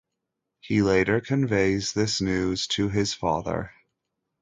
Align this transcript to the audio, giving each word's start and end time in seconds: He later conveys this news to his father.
He 0.61 0.81
later 0.81 1.21
conveys 1.21 1.93
this 1.93 2.21
news 2.21 2.65
to 2.69 2.89
his 2.89 3.13
father. 3.13 3.71